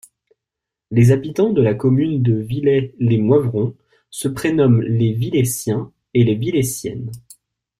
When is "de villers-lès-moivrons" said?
2.23-3.75